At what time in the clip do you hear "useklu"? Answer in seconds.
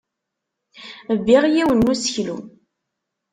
1.91-2.37